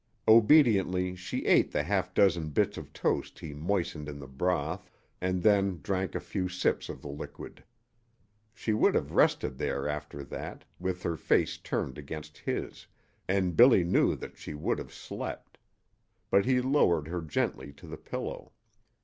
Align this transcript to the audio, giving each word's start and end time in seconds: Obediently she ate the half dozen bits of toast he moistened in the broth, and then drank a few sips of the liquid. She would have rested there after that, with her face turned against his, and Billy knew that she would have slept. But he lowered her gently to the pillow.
Obediently 0.27 1.15
she 1.15 1.45
ate 1.45 1.69
the 1.71 1.83
half 1.83 2.11
dozen 2.15 2.49
bits 2.49 2.75
of 2.75 2.91
toast 2.91 3.37
he 3.37 3.53
moistened 3.53 4.09
in 4.09 4.17
the 4.17 4.25
broth, 4.25 4.89
and 5.21 5.43
then 5.43 5.79
drank 5.83 6.15
a 6.15 6.19
few 6.19 6.49
sips 6.49 6.89
of 6.89 7.03
the 7.03 7.07
liquid. 7.07 7.63
She 8.51 8.73
would 8.73 8.95
have 8.95 9.11
rested 9.11 9.59
there 9.59 9.87
after 9.87 10.23
that, 10.23 10.65
with 10.79 11.03
her 11.03 11.17
face 11.17 11.55
turned 11.59 11.99
against 11.99 12.39
his, 12.39 12.87
and 13.27 13.55
Billy 13.55 13.83
knew 13.83 14.15
that 14.15 14.39
she 14.39 14.55
would 14.55 14.79
have 14.79 14.91
slept. 14.91 15.59
But 16.31 16.45
he 16.45 16.61
lowered 16.61 17.07
her 17.09 17.21
gently 17.21 17.71
to 17.73 17.85
the 17.85 17.95
pillow. 17.97 18.53